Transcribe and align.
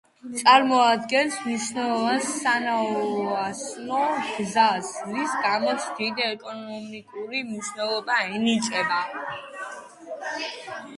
წარმოადგენს 0.37 1.35
მნიშვნელოვან 1.41 2.23
სანაოსნო 2.29 4.01
გზას, 4.31 4.91
რის 5.13 5.37
გამოც 5.45 5.87
დიდი 6.03 6.27
ეკონომიკური 6.31 7.47
მნიშვნელობა 7.55 8.21
ენიჭება. 8.35 9.03